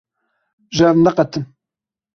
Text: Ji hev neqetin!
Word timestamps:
Ji 0.75 0.83
hev 0.87 0.97
neqetin! 0.99 1.45